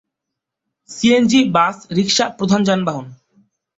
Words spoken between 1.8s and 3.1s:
রিকশা প্রধান যানবাহন।